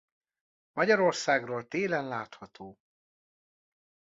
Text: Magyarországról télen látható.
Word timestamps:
Magyarországról 0.73 1.67
télen 1.67 2.07
látható. 2.07 2.79